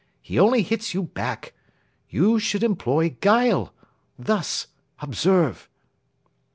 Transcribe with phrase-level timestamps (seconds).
[0.19, 1.53] He only hits you back.
[2.09, 3.71] You should employ guile.
[4.17, 4.65] Thus.
[4.97, 5.69] Observe."